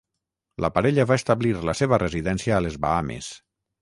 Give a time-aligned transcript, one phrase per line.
[0.63, 3.29] La parella va establir la seva residència a les Bahames.